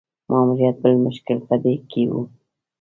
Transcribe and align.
ماموریت 0.29 0.75
بل 0.83 0.93
مشکل 1.05 1.37
په 1.47 1.55
دې 1.63 1.75
کې 1.89 2.03
وو. 2.09 2.21